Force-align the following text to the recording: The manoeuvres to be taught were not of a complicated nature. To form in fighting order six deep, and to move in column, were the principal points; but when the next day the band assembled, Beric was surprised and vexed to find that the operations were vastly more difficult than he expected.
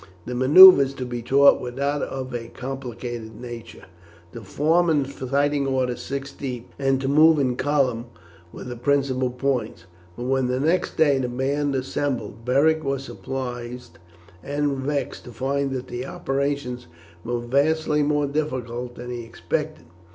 The 0.25 0.33
manoeuvres 0.33 0.95
to 0.95 1.05
be 1.05 1.21
taught 1.21 1.61
were 1.61 1.69
not 1.69 2.01
of 2.01 2.33
a 2.33 2.47
complicated 2.47 3.39
nature. 3.39 3.83
To 4.33 4.41
form 4.41 4.89
in 4.89 5.05
fighting 5.05 5.67
order 5.67 5.95
six 5.95 6.33
deep, 6.33 6.71
and 6.79 6.99
to 7.01 7.07
move 7.07 7.37
in 7.37 7.55
column, 7.55 8.07
were 8.51 8.63
the 8.63 8.75
principal 8.77 9.29
points; 9.29 9.85
but 10.17 10.23
when 10.23 10.47
the 10.47 10.59
next 10.59 10.97
day 10.97 11.19
the 11.19 11.29
band 11.29 11.75
assembled, 11.75 12.43
Beric 12.43 12.83
was 12.83 13.03
surprised 13.03 13.99
and 14.41 14.77
vexed 14.79 15.23
to 15.25 15.31
find 15.31 15.69
that 15.73 15.85
the 15.87 16.07
operations 16.07 16.87
were 17.23 17.37
vastly 17.37 18.01
more 18.01 18.25
difficult 18.25 18.95
than 18.95 19.11
he 19.11 19.21
expected. 19.23 19.85